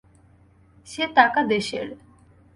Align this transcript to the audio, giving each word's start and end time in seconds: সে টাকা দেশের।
সে 0.87 1.03
টাকা 1.15 1.41
দেশের। 1.43 1.87